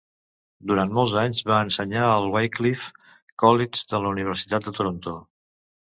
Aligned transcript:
Durant 0.71 0.95
molts 0.99 1.13
anys 1.23 1.41
va 1.51 1.59
ensenyar 1.67 2.07
al 2.15 2.27
Wycliffe 2.37 3.07
College 3.45 3.87
de 3.95 4.05
la 4.07 4.17
Universitat 4.19 4.69
de 4.71 4.79
Toronto. 4.81 5.19